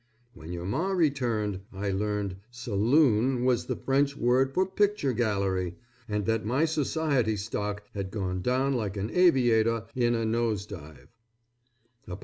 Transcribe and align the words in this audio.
When 0.33 0.51
your 0.51 0.65
Ma 0.65 0.89
returned, 0.89 1.59
I 1.71 1.91
learned 1.91 2.37
saloon 2.49 3.45
was 3.45 3.67
the 3.67 3.75
French 3.75 4.17
word 4.17 4.51
for 4.51 4.65
picture 4.65 5.13
gallery, 5.13 5.75
and 6.09 6.25
that 6.25 6.43
my 6.43 6.65
society 6.65 7.37
stock 7.37 7.83
had 7.93 8.09
gone 8.09 8.41
down 8.41 8.73
like 8.73 8.97
an 8.97 9.11
aviator 9.13 9.85
in 9.93 10.15
a 10.15 10.25
nose 10.25 10.65
dive. 10.65 11.09